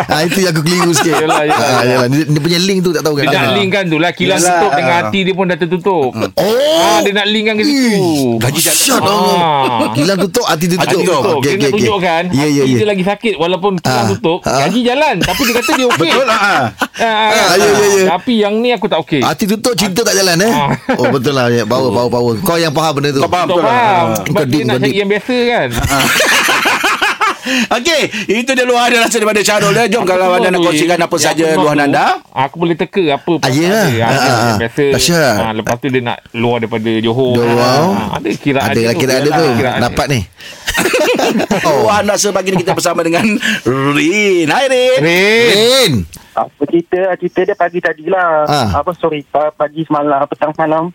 ah, 0.08 0.20
Itu 0.22 0.38
yang 0.40 0.50
aku 0.50 0.62
keliru 0.62 0.90
sikit 0.92 1.14
Yelah, 1.18 1.42
yelah, 1.44 1.54
ah, 1.56 1.82
yelah. 1.82 1.82
yelah. 1.84 2.06
Dia, 2.08 2.22
dia 2.26 2.40
punya 2.40 2.58
link 2.58 2.78
tu 2.80 2.90
tak 2.90 3.02
tahu 3.02 3.14
kan 3.14 3.24
Dia 3.24 3.38
nak 3.38 3.52
link 3.54 3.70
kan 3.70 3.84
tu 3.84 3.96
lah 3.96 4.10
Kilang 4.10 4.38
Yelah. 4.38 4.52
tutup 4.56 4.72
dengan 4.74 4.94
hati 4.98 5.18
dia 5.20 5.34
pun 5.34 5.44
dah 5.44 5.56
tertutup 5.56 6.08
Oh 6.10 6.24
ah, 6.80 6.98
Dia 7.00 7.12
nak 7.14 7.26
link 7.26 7.44
kan 7.44 7.54
ke 7.54 7.64
situ 7.64 8.02
Gaji 8.38 8.60
tak 8.60 8.74
Shut 8.74 8.98
Ah. 8.98 9.06
up 9.84 9.92
Kilang 9.94 10.18
tutup 10.18 10.44
Hati 10.44 10.66
tutup 10.66 10.82
Hati 10.82 10.94
tutup. 10.96 11.20
Tutup. 11.20 11.36
Okey, 11.38 11.44
Dia 11.44 11.52
okey, 11.52 11.58
nak 11.58 11.68
okey. 11.68 11.72
tunjukkan 11.76 12.22
Ya 12.28 12.46
ya 12.46 12.48
Hati 12.58 12.58
ya 12.66 12.76
dia 12.76 12.86
lagi 12.88 13.04
sakit 13.04 13.34
Walaupun 13.36 13.72
kilang 13.78 13.98
Ah, 14.00 14.10
tutup 14.10 14.38
ah. 14.42 14.58
Gaji 14.60 14.80
jalan 14.82 15.14
Tapi 15.20 15.40
dia 15.42 15.54
kata 15.54 15.70
dia 15.72 15.86
okey 15.86 16.00
Betul 16.00 16.24
lah. 16.24 16.40
ah. 16.40 16.64
Ah, 16.98 17.30
Ah, 17.30 17.54
ya, 17.54 17.68
ya, 17.68 17.86
ya. 17.94 18.04
Tapi 18.10 18.32
yang 18.38 18.54
ni 18.58 18.67
aku 18.70 18.86
tak 18.86 18.98
okey 19.00 19.20
Hati 19.20 19.44
tutup 19.46 19.72
Cinta 19.72 20.00
tak 20.00 20.12
jalan 20.12 20.36
eh 20.38 20.50
Ah. 20.50 20.70
Oh 20.94 21.08
betul 21.08 21.32
lah 21.32 21.48
ya. 21.48 21.62
Power 21.62 21.88
power 21.88 22.10
power 22.10 22.32
Kau 22.40 22.54
yang 22.54 22.70
faham 22.70 22.92
benda 22.94 23.10
tu 23.10 23.20
Kau 23.20 23.28
faham 23.28 23.46
betul 23.46 23.62
lah. 23.62 23.70
faham 23.70 24.06
Kau 24.26 24.42
dia 24.42 24.50
deep, 24.50 24.64
nak 24.64 24.76
cari 24.78 24.90
yang 24.94 25.08
biasa 25.08 25.36
kan 25.46 25.68
Okey, 27.48 28.02
itu 28.28 28.50
dia 28.50 28.60
luahan 28.62 28.92
rasa 28.98 29.16
daripada 29.16 29.40
Syarul 29.40 29.72
ya. 29.72 29.88
Jom 29.88 30.04
kalau 30.04 30.36
anda 30.36 30.52
nak 30.52 30.60
kongsikan 30.60 31.00
apa 31.00 31.16
saja 31.16 31.56
luahan 31.56 31.80
anda. 31.82 32.20
Aku 32.28 32.60
boleh 32.60 32.76
teka 32.76 33.00
apa 33.10 33.40
Ah, 33.40 33.48
ya. 33.48 33.88
dia. 33.88 34.04
Ah, 34.04 34.10
Ada 34.10 34.18
ah, 34.18 34.28
yang 34.28 34.36
ah. 34.36 34.58
biasa. 34.60 34.84
Ah, 35.40 35.52
lepas 35.56 35.74
tu 35.80 35.88
dia 35.88 36.02
nak 36.02 36.20
luar 36.36 36.60
daripada 36.60 36.90
Johor. 37.00 37.32
Johor. 37.32 37.56
Ah, 37.56 38.20
ada 38.20 38.28
kiraan 38.36 38.68
Ada 38.68 38.74
dia 38.74 38.84
lah 38.84 38.92
tu. 38.92 39.00
kira 39.00 39.12
ada 39.14 39.24
Yalah, 39.24 39.38
tu 39.40 39.80
Dapat 39.80 40.06
dia. 40.06 40.12
ni 40.12 40.20
Luahan 41.64 42.04
rasa 42.06 42.28
pagi 42.30 42.48
ni 42.52 42.58
kita 42.58 42.72
bersama 42.74 43.00
dengan 43.00 43.24
Rin. 43.64 44.46
Hai 44.46 44.64
Rin. 44.66 44.98
Rin. 44.98 45.00
Rin 45.00 45.92
Apa 46.40 46.62
cerita? 46.64 47.00
Cerita 47.16 47.40
dia 47.42 47.56
pagi 47.56 47.78
tadi 47.78 48.04
lah. 48.06 48.46
Ah. 48.46 48.78
Apa 48.78 48.94
sorry, 48.94 49.26
pa- 49.26 49.50
pagi 49.50 49.82
semalam, 49.82 50.22
petang 50.24 50.54
semalam. 50.54 50.94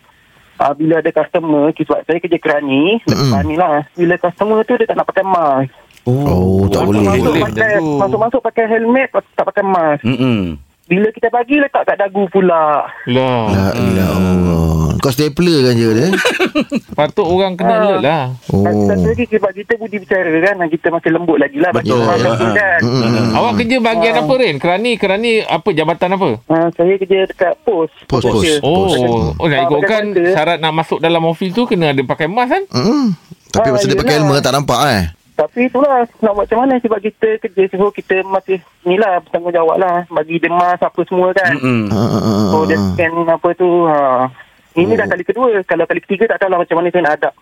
Uh, 0.54 0.70
bila 0.70 1.02
ada 1.02 1.10
customer, 1.10 1.74
sebab 1.74 2.06
saya 2.06 2.18
kerja 2.18 2.38
kerani, 2.38 3.02
Mm-mm. 3.04 3.34
mm 3.34 3.58
lah. 3.58 3.82
Bila 3.92 4.14
customer 4.16 4.62
tu 4.62 4.78
dia 4.78 4.86
tak 4.86 4.96
nak 4.96 5.10
pakai 5.10 5.26
mask. 5.26 5.74
Oh 6.04 6.68
tak 6.68 6.84
boleh 6.84 7.00
Masuk, 7.00 7.32
Boleh 7.32 7.42
pakai, 7.42 7.64
macam 7.64 7.80
tu. 7.80 7.96
masuk-masuk 7.96 8.40
pakai 8.44 8.64
helmet, 8.68 9.08
tak 9.34 9.44
pakai 9.48 9.64
mask. 9.64 10.02
Hmm. 10.04 10.60
Bila 10.84 11.08
kita 11.08 11.28
bagi, 11.28 11.56
letak 11.56 11.82
kat 11.82 11.96
dagu 11.96 12.28
pula. 12.28 12.84
Lah. 13.08 13.44
La 13.48 13.66
ilah 13.72 14.08
Allah 14.10 14.64
Kau 14.96 15.08
stapler 15.08 15.64
kan 15.64 15.74
je 15.74 15.88
dia 15.90 16.08
Patut 16.98 17.24
orang 17.24 17.56
kena 17.56 17.72
Ah. 17.72 17.80
alert 17.82 18.00
lah. 18.00 18.22
Oh. 18.48 18.60
Satu 18.62 19.04
lagi 19.06 19.24
sebab 19.26 19.50
kita 19.50 19.72
budi 19.74 19.96
bicara 19.96 20.28
kan, 20.42 20.60
kita 20.66 20.86
masih 20.88 21.10
lembut 21.10 21.36
lagi 21.36 21.56
lah. 21.56 21.72
bagi 21.72 21.88
Betul. 21.88 22.04
orang 22.04 22.18
Ya. 22.18 22.32
tu 22.34 22.46
kan. 22.50 22.78
Mm-mm. 22.80 23.26
Awak 23.32 23.52
kerja 23.58 23.76
bahagian 23.78 24.14
apa 24.18 24.32
Rin? 24.34 24.54
Kerani 24.56 24.90
kerani 24.94 25.30
apa 25.40 25.68
jabatan 25.70 26.10
apa? 26.10 26.28
Uh, 26.42 26.68
saya 26.70 26.92
kerja 26.96 27.18
dekat 27.26 27.54
pos. 27.62 27.90
Pos, 28.04 28.20
pos. 28.20 28.32
kerja. 28.38 28.60
Oh, 28.60 29.32
oh 29.34 29.46
nak 29.46 29.60
ikutkan 29.62 30.04
pakai 30.04 30.20
kaunter. 30.20 30.32
syarat 30.32 30.58
nak 30.58 30.72
masuk 30.74 30.98
dalam 31.00 31.22
office 31.24 31.52
tu 31.52 31.64
kena 31.64 31.90
ada 31.90 32.02
pakai 32.02 32.26
mask 32.26 32.50
kan? 32.50 32.62
Mm. 32.70 33.06
Tapi 33.50 33.66
Ah, 33.66 33.72
masa 33.72 33.86
dia 33.86 33.96
pakai 33.96 34.14
helmet 34.18 34.40
tak 34.40 34.52
nampak 34.52 34.80
eh 34.90 35.04
Tapi 35.34 35.66
itulah 35.66 36.06
nak 36.22 36.32
buat 36.32 36.46
macam 36.46 36.62
mana 36.62 36.78
sebab 36.78 37.02
kita 37.02 37.42
kerja 37.42 37.66
so 37.74 37.90
kita 37.90 38.22
masih 38.22 38.62
ni 38.86 38.94
lah 38.94 39.18
bertanggungjawab 39.18 39.82
lah 39.82 40.06
bagi 40.06 40.38
dia 40.38 40.46
mask 40.46 40.86
apa 40.86 41.00
semua 41.10 41.34
kan. 41.34 41.58
Hmm. 41.58 41.90
Ah, 41.90 41.98
ah, 41.98 42.48
So 42.54 42.62
dia 42.70 42.78
scan 42.78 43.12
apa 43.26 43.48
tu 43.58 43.66
ha. 43.90 44.30
Ini 44.74 44.94
dah 44.94 45.06
kali 45.06 45.22
kedua. 45.26 45.58
Kalau 45.66 45.86
kali 45.86 46.02
ketiga 46.06 46.30
tak 46.30 46.46
tahu 46.46 46.50
lah 46.54 46.58
macam 46.62 46.76
mana 46.78 46.90
saya 46.90 47.02
nak 47.02 47.14
hadap. 47.18 47.34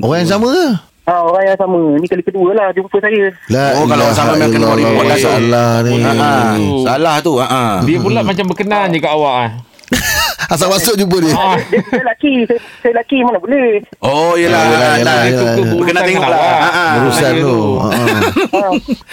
Orang 0.00 0.18
yang 0.20 0.28
sama 0.28 0.48
ke? 0.52 0.66
Ha, 1.08 1.12
orang 1.24 1.44
yang 1.48 1.56
sama. 1.56 1.80
Ni 1.96 2.04
kali 2.04 2.20
kedua 2.20 2.50
lah 2.52 2.68
jumpa 2.72 2.96
saya. 3.00 3.24
La 3.48 3.80
Oh, 3.80 3.84
kalau 3.88 4.04
orang 4.04 4.16
sama 4.16 4.32
memang 4.36 4.52
kena 4.52 4.66
report 4.68 4.84
illallah. 4.84 5.06
langsung. 5.08 5.32
Salah 5.32 5.72
ni 5.80 5.92
Ha, 5.96 6.12
ha. 6.12 6.32
Oh. 6.52 6.84
Salah 6.84 7.16
tu. 7.24 7.32
Ha. 7.40 7.46
ha. 7.48 7.62
Dia 7.80 7.96
pula 7.96 8.20
macam 8.20 8.44
berkenan 8.44 8.92
je 8.92 9.00
kat 9.00 9.12
awak. 9.12 9.67
Asal 10.48 10.72
masuk 10.72 10.96
jumpa 10.96 11.16
dia 11.20 11.36
Ah. 11.36 11.60
Dia, 11.68 11.84
saya 11.84 12.00
lelaki. 12.08 12.32
Saya, 12.48 12.60
saya 12.80 12.90
lelaki 12.96 13.16
mana 13.20 13.36
boleh. 13.36 13.84
Oh, 14.00 14.32
yelah. 14.32 14.64
Yelah, 14.64 14.64
yelah, 14.64 14.92
yelah, 14.96 15.16
yelah. 15.20 15.52
Itu 15.52 15.62
ke 15.62 15.84
Kena 15.84 16.00
tengok 16.00 16.24
urusan 16.24 16.32
lah. 16.32 16.40
awak. 16.40 16.58
Ha, 16.58 16.70
ha. 16.72 16.86
Urusan 16.96 17.30
dia 17.30 17.44
tu 17.44 17.52
tu. 17.52 17.68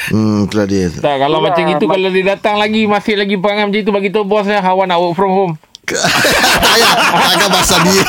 Hmm 0.06 0.38
itulah 0.46 0.68
dia 0.68 0.86
Tak 0.96 1.16
kalau 1.20 1.40
macam 1.42 1.64
itu 1.68 1.86
kalau 1.86 2.10
dia 2.10 2.24
datang 2.26 2.56
lagi 2.56 2.82
masih 2.86 3.14
lagi 3.20 3.36
perangai 3.36 3.68
macam 3.68 3.82
itu 3.82 3.92
bagi 3.92 4.10
tahu 4.10 4.24
bos 4.24 4.46
saya 4.46 4.64
Hawa 4.64 4.88
nak 4.88 4.98
work 4.98 5.14
from 5.14 5.32
home. 5.32 5.54
Tak 5.86 6.10
payah 6.64 6.94
Takkan 7.30 7.50
pasal 7.52 7.80
dia. 7.84 8.04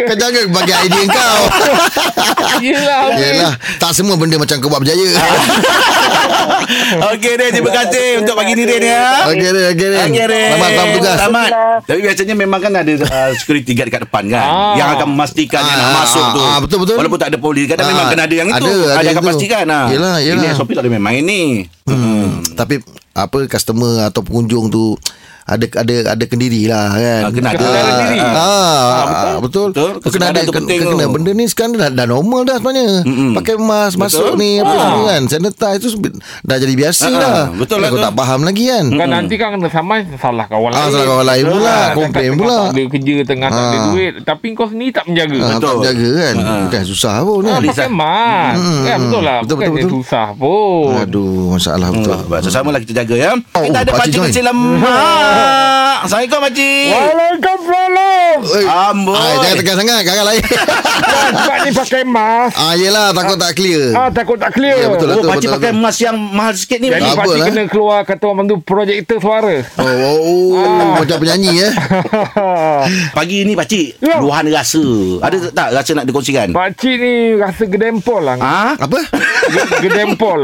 Kau 0.00 0.16
jangan 0.16 0.44
bagi 0.50 0.74
idea 0.74 1.04
kau. 1.06 1.40
Yelah 2.58 3.02
Yelah 3.14 3.52
Tak 3.78 3.90
semua 3.92 4.14
benda 4.14 4.34
macam 4.36 4.58
kau 4.58 4.66
buat 4.66 4.80
berjaya. 4.80 5.08
Okey 7.08 7.32
Rin 7.34 7.50
Terima 7.50 7.70
kasih 7.72 8.20
Untuk 8.20 8.34
pagi 8.34 8.52
ni 8.52 8.64
Rin 8.64 8.82
ya. 8.82 9.26
Okey 9.26 9.48
Rin 9.48 9.64
Okey 9.70 9.86
Rin 9.88 10.10
Rin 10.26 10.50
Selamat 10.50 10.68
selamat 10.68 10.88
tugas 10.92 11.16
Selamat. 11.16 11.50
Tapi 11.80 11.98
biasanya 12.02 12.34
memang 12.36 12.60
kan 12.60 12.72
ada 12.74 12.92
uh, 12.92 13.30
Security 13.34 13.72
guard 13.72 13.88
dekat 13.88 14.02
depan 14.04 14.24
kan 14.26 14.46
Ah. 14.48 14.74
Yang 14.74 14.88
akan 14.96 15.08
memastikan 15.10 15.60
Yang 15.60 15.76
nak 15.76 15.86
Ah, 15.86 15.94
masuk 15.96 16.20
ah, 16.20 16.30
tu. 16.30 16.40
ah, 16.40 16.58
betul, 16.60 16.78
betul. 16.80 16.94
Walaupun 16.96 17.18
tak 17.18 17.28
ada 17.30 17.38
polis 17.38 17.64
Kadang 17.66 17.84
Ah, 17.84 17.90
memang 17.90 18.06
kena 18.08 18.22
ada 18.24 18.34
yang 18.34 18.48
itu. 18.48 18.56
ada, 18.56 18.68
ada 18.68 18.94
Ada 18.94 19.04
yang 19.04 19.14
akan 19.14 19.24
pastikan 19.26 19.64
ah. 19.68 19.86
Yelah, 19.88 20.16
yelah. 20.18 20.42
Ini 20.42 20.56
SOP 20.56 20.70
tak 20.70 20.82
boleh 20.82 20.98
main 20.98 21.22
ni. 21.22 21.42
Hmm. 21.84 22.42
Tapi 22.52 22.80
apa 23.14 23.38
customer 23.46 24.06
atau 24.06 24.20
pengunjung 24.20 24.68
tu 24.68 24.94
ada 25.48 25.64
ada 25.74 25.94
ada 26.12 26.24
kendiri 26.24 26.68
lah 26.68 26.92
kan. 26.92 27.22
Ah, 27.24 27.30
kena 27.32 27.48
ada. 27.50 27.66
Ah, 28.28 29.00
betul. 29.40 29.72
Betul. 29.72 29.90
Betul. 29.96 30.10
Kena 30.12 30.26
ada 30.28 30.40
kena, 30.44 31.04
benda 31.08 31.30
ni 31.32 31.44
sekarang 31.44 31.72
dah, 31.74 31.88
dah 31.88 32.04
normal 32.04 32.44
dah 32.44 32.56
sebenarnya. 32.56 33.00
Mm-mm. 33.02 33.32
Pakai 33.32 33.56
mask 33.56 33.96
masuk 33.96 34.28
Betul. 34.30 34.38
ni 34.38 34.50
apa 34.58 34.68
Ah. 34.68 34.78
semua 34.78 35.02
kan. 35.08 35.22
Sanitize 35.24 35.80
tu 35.82 35.88
dah 36.44 36.56
jadi 36.58 36.74
biasa 36.74 37.06
Ah, 37.06 37.12
dah. 37.14 37.42
betul 37.50 37.76
Kalau 37.76 37.82
lah 37.82 37.88
kau 37.90 38.00
tak 38.02 38.14
faham 38.14 38.40
lagi 38.42 38.64
kan. 38.66 38.84
Kan 38.90 39.08
nanti 39.08 39.34
kan 39.34 39.48
kena 39.50 39.68
samai 39.68 39.98
Salah 40.14 40.44
kawan 40.44 40.68
Ah, 40.68 40.76
lain 40.78 40.90
salah 40.90 41.06
kawan 41.06 41.24
lain 41.26 41.44
pula, 41.48 41.76
komplain 41.94 42.12
tengah 42.26 42.36
pula. 42.36 42.56
Tak 42.58 42.68
ada 42.68 42.82
kerja 42.90 43.16
Tengah 43.24 43.48
tak 43.48 43.62
ada 43.62 43.78
duit 43.88 44.12
Tapi 44.20 44.46
kau 44.52 44.66
sendiri 44.66 44.90
tak 44.90 45.04
menjaga 45.06 45.36
Ah, 45.38 45.48
tak 45.48 45.56
Betul. 45.58 45.76
jaga 45.82 46.08
kan. 46.12 46.34
Bukan 46.60 46.82
susah 46.84 47.14
pun 47.22 47.40
Ah, 47.40 47.48
kan. 47.48 47.60
pakai 47.64 47.88
mask 47.90 48.56
Hmm, 48.58 48.82
Kan 48.84 48.98
betul 49.00 49.22
lah 49.22 49.36
betul, 49.38 49.54
Bukan 49.54 49.68
betul, 49.68 49.78
betul. 49.78 49.90
susah 49.96 50.26
pun 50.34 50.92
Aduh, 50.98 51.42
masalah 51.50 51.88
betul. 51.88 52.16
Betul. 52.18 52.40
Sesama 52.44 52.68
lah 52.68 52.80
kita 52.80 52.92
jaga 52.98 53.14
ya. 53.16 53.30
Oh, 53.50 53.62
kita 53.62 53.78
ada 53.78 53.90
pakcik 53.94 54.20
kecil 54.26 54.44
lemak. 54.44 54.84
Assalamualaikum 56.04 56.40
pakcik. 56.46 56.90
Waalaikumsalam 56.94 58.17
Eh, 58.30 58.66
Amboi. 58.66 59.14
ah, 59.14 59.34
jangan 59.38 59.56
tekan 59.56 59.76
sangat 59.76 60.00
Kakak 60.02 60.24
lain 60.24 60.42
Sebab 60.44 61.56
ni 61.64 61.70
pakai 61.72 62.02
mask 62.04 62.54
Ah 62.54 62.74
yelah 62.74 63.06
takut 63.10 63.36
tak 63.36 63.52
clear 63.52 63.82
Ah 63.92 64.08
takut 64.08 64.36
tak 64.36 64.50
clear 64.50 64.76
Ya, 64.76 64.86
betul 64.86 65.06
lah. 65.06 65.16
Oh, 65.16 65.24
pakcik 65.24 65.48
betul, 65.48 65.56
pakai 65.56 65.70
betul. 65.70 65.82
mask 65.82 66.00
yang 66.00 66.16
mahal 66.30 66.52
sikit 66.54 66.78
ni. 66.78 66.88
Jadi 66.88 67.02
Apa 67.06 67.18
pakcik 67.18 67.34
lah? 67.34 67.46
kena 67.48 67.62
keluar 67.66 68.00
Kata 68.02 68.24
orang 68.26 68.46
tu 68.46 68.56
Projektor 68.60 69.18
suara 69.18 69.56
Oh, 69.74 69.84
oh, 69.86 70.18
oh 70.18 70.46
Ah. 70.58 70.98
macam 70.98 71.16
penyanyi 71.16 71.52
eh. 71.60 71.72
Pagi 73.16 73.42
ni 73.42 73.52
pakcik, 73.52 73.98
Ya. 73.98 74.18
luahan 74.18 74.46
rasa. 74.48 74.82
Ada 75.20 75.36
tak 75.50 75.68
rasa 75.72 75.90
nak 75.92 76.04
dikongsikan? 76.04 76.48
Pakcik 76.50 76.94
ni 76.96 77.12
rasa 77.34 77.64
gedempol 77.64 78.20
lah 78.20 78.36
Ha? 78.38 78.76
Apa? 78.78 78.98
Ge- 79.48 79.68
Gedempol 79.84 80.40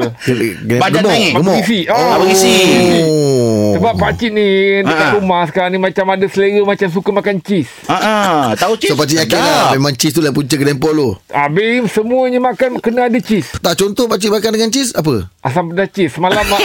Badan 0.74 1.02
naik. 1.04 1.32
Gemuk. 1.34 1.54
Berisi. 1.56 1.78
Ah, 1.86 1.96
Oh. 2.14 2.18
berisi. 2.20 2.54
Oh. 3.02 3.72
Sebab 3.74 3.94
pakcik 3.96 4.30
ni 4.30 4.48
Dekat 4.80 5.06
Ah. 5.06 5.12
rumah 5.14 5.42
sekarang 5.44 5.70
ni 5.70 5.80
Macam 5.80 6.04
ada 6.08 6.26
selera 6.26 6.62
Macam 6.64 6.88
suka 6.88 7.10
makan 7.10 7.36
cheese 7.40 7.70
Ha 7.84 7.96
ah, 7.96 8.44
tahu 8.56 8.74
cik. 8.74 8.88
So 8.88 8.96
pakcik 8.96 9.20
yakin 9.20 9.36
lah 9.36 9.76
Memang 9.76 9.92
cheese 9.92 10.16
tu 10.16 10.24
lah 10.24 10.32
punca 10.32 10.56
kedempol 10.56 10.92
tu 10.92 11.08
Habis 11.28 11.92
semuanya 11.92 12.40
makan 12.40 12.80
Kena 12.80 13.12
ada 13.12 13.20
cheese 13.20 13.52
Tak 13.58 13.76
contoh 13.76 14.08
pakcik 14.08 14.32
makan 14.32 14.50
dengan 14.50 14.72
cheese 14.72 14.96
Apa? 14.96 15.28
Asam 15.40 15.68
pedas 15.68 15.92
cheese 15.92 16.16
Semalam 16.16 16.40
mak, 16.42 16.64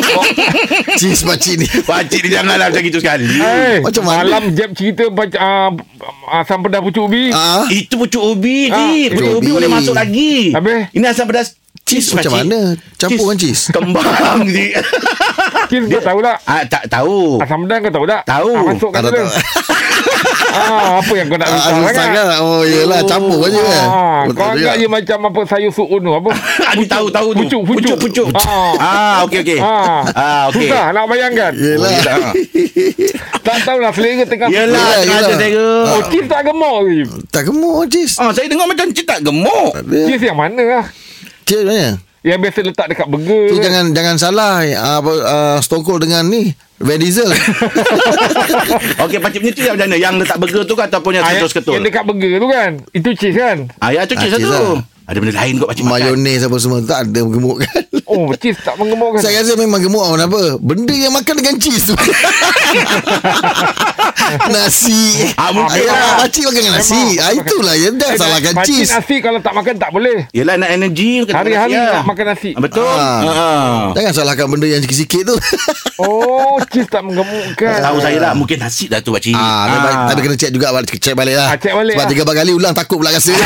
Cheese 1.00 1.22
pakcik 1.22 1.60
ni 1.60 1.68
Pakcik 1.84 2.24
ni 2.24 2.30
janganlah 2.30 2.72
macam 2.72 2.82
itu 2.82 3.00
sekali. 3.00 3.28
Eh, 3.28 3.84
Macam 3.84 4.04
mana? 4.04 4.24
Malam 4.24 4.44
Jeb 4.54 4.72
cerita 4.72 5.12
macam 5.12 5.84
uh, 5.84 6.40
asam 6.40 6.64
pedas 6.64 6.80
pucuk 6.80 7.04
ubi. 7.06 7.36
Ah, 7.36 7.68
Itu 7.68 8.00
pucuk 8.00 8.24
ubi, 8.24 8.70
Ah, 8.70 8.80
Cik. 8.80 9.08
Pucuk 9.12 9.20
pucuk 9.20 9.36
ubi 9.36 9.44
ubi. 9.44 9.58
boleh 9.60 9.70
masuk 9.70 9.94
lagi. 9.94 10.56
Habis? 10.56 10.88
Ini 10.96 11.06
asam 11.06 11.28
pedas 11.28 11.60
Cheese 11.90 12.06
cheese 12.06 12.14
macam 12.14 12.32
pakcik. 12.32 12.46
mana? 12.46 12.62
Campur 12.96 13.26
dengan 13.26 13.38
cheese? 13.38 13.64
Kembang, 13.72 14.40
Cik. 14.46 14.72
Cheese 15.70 15.86
kau 15.88 16.02
tahu 16.04 16.20
tak? 16.20 16.38
ah, 16.44 16.62
tak 16.64 16.84
tahu. 16.86 17.18
Asam 17.40 17.60
pedas 17.64 17.78
kau 17.82 17.92
tahu 17.92 18.06
tak? 18.06 18.22
Tahu. 18.24 18.52
Ah, 18.52 18.64
masuk 18.68 18.90
kat 18.92 19.02
dalam. 19.02 19.26
ah, 20.52 20.90
apa 21.00 21.14
yang 21.14 21.28
kau 21.28 21.38
nak 21.38 21.48
Ah, 21.48 21.56
risau 21.56 21.72
susah 21.76 21.94
sangat? 21.94 22.26
kan? 22.28 22.38
Oh 22.40 22.62
yelah 22.62 23.00
Campur 23.04 23.40
aja 23.42 23.60
kan 23.60 23.86
Ah, 23.88 24.22
kau 24.30 24.46
anggap 24.48 24.76
je 24.76 24.88
macam 24.88 25.18
apa 25.26 25.40
sayur 25.46 25.72
suun 25.72 26.00
tu 26.00 26.12
apa? 26.12 26.30
Ah, 26.68 26.74
ni 26.76 26.86
tahu 26.86 27.08
tahu 27.10 27.30
tu. 27.34 27.42
Pucuk, 27.46 27.62
pucuk. 27.66 27.98
pucuk. 28.00 28.28
Ah. 28.36 28.74
Ah, 28.78 29.18
okey 29.26 29.42
okey. 29.42 29.60
Ah, 29.60 30.02
Ah, 30.12 30.42
okey. 30.50 30.70
Susah 30.70 30.86
nak 30.92 31.06
bayangkan. 31.06 31.52
Yelah 31.54 31.90
Ah. 32.06 32.34
Tak 33.40 33.58
tahulah 33.64 33.90
selera 33.90 34.24
tengah. 34.24 34.48
Yelah, 34.48 34.86
tengah 35.02 35.18
ada 35.20 35.34
saya. 35.36 35.66
Oh, 35.88 36.02
cheese 36.12 36.28
tak 36.28 36.42
gemuk? 36.46 36.82
Tak 37.34 37.44
gemuk 37.46 37.82
cheese 37.90 38.14
Ah, 38.18 38.30
saya 38.30 38.46
dengar 38.46 38.66
macam 38.66 38.86
cik 38.90 39.06
tak 39.06 39.20
gemuk. 39.22 39.74
Cheese 40.06 40.24
yang 40.24 40.38
mana 40.38 40.62
lah? 40.62 40.86
Cheese 41.50 41.66
mana? 41.66 41.98
Yang 42.20 42.40
biasa 42.44 42.60
letak 42.62 42.88
dekat 42.90 43.08
burger. 43.08 43.44
Tu 43.48 43.56
kan? 43.56 43.64
jangan 43.64 43.86
jangan 43.90 44.16
salah 44.16 44.60
ah, 44.76 45.00
apa 45.00 45.12
uh, 45.18 45.58
Stone 45.60 45.82
Cold 45.82 46.04
dengan 46.04 46.22
ni 46.24 46.52
Van 46.78 46.96
Diesel 46.96 47.26
Okey, 49.04 49.18
pakcik 49.18 49.40
punya 49.42 49.54
tu 49.54 49.64
yang 49.64 49.76
mana? 49.76 49.96
Yang 49.96 50.14
letak 50.22 50.38
burger 50.38 50.64
tu 50.64 50.74
ke 50.74 50.84
ataupun 50.86 51.12
yang 51.14 51.24
Ah, 51.24 51.32
yang, 51.32 51.42
ketus 51.42 51.54
ketul? 51.54 51.74
yang 51.74 51.84
dekat 51.84 52.04
burger 52.04 52.32
tu 52.36 52.48
kan 52.48 52.72
Itu 52.92 53.10
cheese 53.14 53.36
kan 53.36 53.58
Ah, 53.80 53.90
ya 53.90 54.04
tu 54.04 54.14
Ah, 54.14 54.20
cheese 54.20 54.36
cheese 54.36 54.46
tu. 54.46 54.52
lah. 54.52 54.80
Ada 55.10 55.18
benda 55.18 55.34
lain 55.34 55.54
kot 55.58 55.68
pakcik 55.68 55.84
makan. 55.84 55.94
Mayonis 56.14 56.42
apa 56.46 56.56
semua 56.62 56.78
Tak 56.86 57.10
ada 57.10 57.22
gemuk 57.26 57.58
kan? 57.60 57.82
Oh 58.06 58.30
cheese 58.34 58.62
tak 58.62 58.78
mengemukkan. 58.78 59.22
Saya 59.22 59.42
rasa 59.42 59.58
memang 59.58 59.82
gemuk 59.82 60.06
Kenapa? 60.06 60.62
Benda 60.62 60.94
yang 60.94 61.10
makan 61.10 61.34
dengan 61.36 61.58
cheese 61.58 61.90
tu. 61.90 61.96
Nasi. 64.30 65.34
Ah, 65.34 65.50
Ayam 65.50 65.90
lah. 65.90 66.22
Pakcik 66.22 66.46
makan 66.46 66.62
dengan 66.62 66.78
nasi. 66.78 67.18
Ah, 67.18 67.34
Itulah 67.34 67.74
yang 67.74 67.98
dah 67.98 68.14
salahkan 68.14 68.54
Pakcik 68.54 68.86
cheese. 68.86 68.90
nasi 68.94 69.16
kalau 69.18 69.42
tak 69.42 69.58
makan 69.58 69.74
tak 69.76 69.90
boleh. 69.90 70.30
Yelah 70.30 70.54
nak 70.56 70.70
energi 70.70 71.26
Hari-hari 71.26 71.74
lah. 71.74 72.02
nak 72.02 72.14
makan 72.14 72.26
nasi. 72.30 72.54
Ah, 72.54 72.62
Betul. 72.62 72.86
Ah. 72.86 73.20
Ah. 73.26 73.82
Jangan 73.98 74.14
salahkan 74.14 74.46
benda 74.46 74.70
yang 74.70 74.82
sikit-sikit 74.86 75.24
tu. 75.26 75.36
Oh 76.00 76.56
cheese 76.72 76.88
tak 76.88 77.04
mengemukkan. 77.04 77.76
Tahu 77.84 78.00
saya 78.00 78.16
lah 78.24 78.32
Mungkin 78.32 78.56
nasi 78.56 78.88
dah 78.88 79.04
tu 79.04 79.12
pakcik. 79.12 79.36
ah, 79.36 79.68
Tapi, 79.68 79.78
tapi 80.08 80.20
kena 80.24 80.36
check 80.40 80.52
juga 80.56 80.72
Check 80.96 81.12
balik 81.12 81.36
lah. 81.36 81.52
Ah, 81.52 81.58
check 81.60 81.76
balik 81.76 81.92
lah. 81.92 81.98
Sebab 82.00 82.08
tiga 82.08 82.22
empat 82.24 82.36
kali 82.40 82.52
ulang 82.56 82.72
Takut 82.72 82.96
pula 82.96 83.12
rasa 83.12 83.36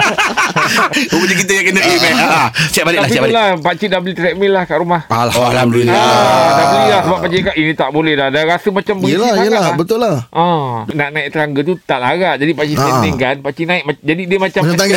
Rupanya 1.10 1.36
kita 1.36 1.52
yang 1.52 1.66
kena 1.66 1.80
aim 1.82 2.00
eh. 2.00 2.14
Ah, 2.16 2.48
Cek 2.52 2.82
balik 2.82 2.98
lah, 2.98 3.08
cek 3.08 3.20
balik. 3.20 3.32
itulah 3.32 3.48
Pakcik 3.60 3.88
dah 3.88 3.98
beli 3.98 4.14
treadmill 4.14 4.52
lah 4.52 4.64
kat 4.64 4.76
rumah 4.76 5.00
Alhamdulillah. 5.08 5.94
Ah, 5.94 6.48
dah 6.50 6.66
beli 6.66 6.86
lah 6.86 7.00
sebab 7.02 7.18
pakcik 7.20 7.38
cakap 7.40 7.54
ini 7.56 7.72
tak 7.74 7.88
boleh 7.90 8.12
dah. 8.14 8.28
Dah 8.28 8.42
rasa 8.46 8.68
macam 8.70 8.94
berisi 8.96 9.12
Yelah 9.12 9.30
sangat 9.30 9.44
yelah 9.44 9.60
lah. 9.60 9.74
Betul 9.74 9.98
lah 9.98 10.16
Ah, 10.30 10.72
nak 10.88 11.08
naik 11.10 11.26
tangga 11.30 11.60
tu 11.62 11.74
tak 11.80 11.98
larat. 11.98 12.36
Jadi 12.36 12.52
pakcik 12.52 12.76
Ah. 12.76 12.82
standing 12.82 13.16
kan, 13.16 13.36
pakcik 13.40 13.64
naik 13.66 13.82
jadi 14.00 14.22
dia 14.24 14.38
macam 14.38 14.60
Macam 14.62 14.76
tangga. 14.76 14.96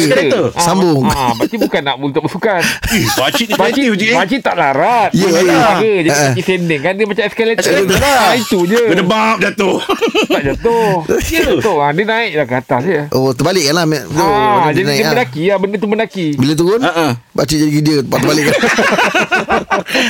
Ah, 0.53 0.61
Sambung. 0.61 1.01
Ah, 1.05 1.31
pakcik 1.33 1.57
bukan 1.59 1.81
nak 1.81 1.95
untuk 1.97 2.21
bersukan. 2.23 2.61
Eh, 2.93 3.09
Pakcik 3.09 3.45
ni 3.47 3.53
Pakcik, 3.55 3.85
eh. 3.89 4.13
pakcik 4.13 4.39
tak 4.39 4.53
larat. 4.53 5.09
Ya, 5.13 5.25
ya. 5.25 5.41
tangga. 5.41 5.91
Jadi 5.97 6.09
Ah. 6.09 6.19
pakcik 6.29 6.43
standing 6.45 6.81
kan 6.81 6.93
dia 6.93 7.05
macam 7.05 7.23
eskalator. 7.23 7.63
Eskalator 7.63 7.97
lah. 7.97 8.21
Ah, 8.23 8.33
itu 8.35 8.59
je. 8.63 8.81
Kena 8.85 9.03
bab 9.03 9.37
jatuh. 9.39 9.77
Tak 10.29 10.41
jatuh. 10.43 10.93
jatuh. 11.33 11.77
Ah, 11.79 11.89
dia 11.91 12.03
naik 12.03 12.31
lah 12.35 12.45
ke 12.45 12.55
atas 12.55 12.81
je. 12.83 13.01
Oh 13.11 13.33
terbalik 13.33 13.63
kan 13.65 13.75
lah 13.75 13.85
Ah, 14.13 14.69
dia 14.69 14.83
jadi 14.83 14.92
naik 14.93 15.01
dia 15.01 15.05
lah. 15.05 15.13
mendaki 15.17 15.43
lah. 15.49 15.57
Benda 15.57 15.75
tu 15.81 15.87
mendaki. 15.89 16.25
Bila 16.37 16.53
turun 16.53 16.81
ah. 16.85 17.13
Pakcik 17.33 17.57
jadi 17.57 17.71
gila 17.81 18.01
Pak 18.05 18.17
terbalik 18.21 18.43
kan 18.45 18.59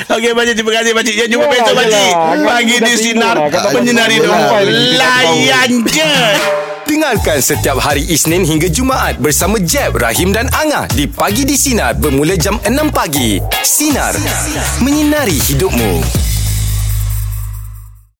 Okey, 0.19 0.31
Pakcik. 0.35 0.53
Terima 0.59 0.71
kasih, 0.75 0.91
Pakcik. 0.91 1.15
Ya, 1.15 1.25
jumpa 1.31 1.45
besok, 1.47 1.73
Pakcik. 1.79 2.11
Pagi 2.43 2.75
di 2.83 2.93
Sinar. 2.99 3.35
Menyinari 3.71 4.17
lagi. 4.19 4.75
Layan 4.99 5.71
je. 5.87 6.11
Dengarkan 6.83 7.41
setiap 7.41 7.81
hari 7.81 8.05
Isnin 8.05 8.45
hingga 8.45 8.69
Jumaat 8.69 9.17
bersama 9.17 9.57
Jeb, 9.57 9.97
Rahim 9.97 10.29
dan 10.29 10.45
Angah 10.53 10.85
di 10.93 11.09
Pagi 11.09 11.41
di 11.41 11.57
Sinar 11.57 11.97
bermula 11.97 12.37
jam 12.37 12.61
6 12.61 12.69
pagi. 12.93 13.41
Sinar. 13.65 14.13
Menyinari 14.77 15.41
hidupmu. 15.41 16.22